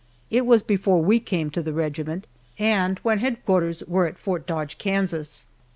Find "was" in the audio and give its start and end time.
0.47-0.63